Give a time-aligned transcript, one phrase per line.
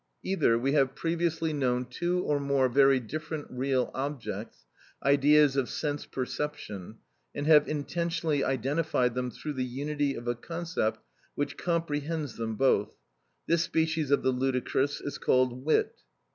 [0.23, 4.65] Either, we have previously known two or more very different real objects,
[5.05, 6.97] ideas of sense perception,
[7.35, 11.01] and have intentionally identified them through the unity of a concept
[11.35, 12.95] which comprehends them both;
[13.45, 15.97] this species of the ludicrous is called wit.